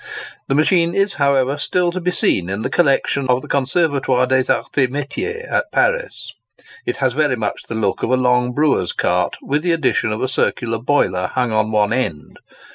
[0.47, 4.51] The machine is, however, still to be seen in the collection of the Conservatoire des
[4.51, 6.33] Arts et Métiers at Paris.
[6.87, 10.19] It has very much the look of a long brewer's cart, with the addition of
[10.19, 12.39] the circular boiler hung on at one end.